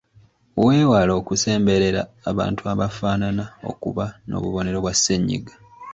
Weewale 0.63 1.11
okusemberera 1.19 2.01
abantu 2.31 2.61
abafaanana 2.73 3.43
okuba 3.69 4.05
n’obubonero 4.29 4.77
bwa 4.83 4.93
ssennyiga. 4.95 5.53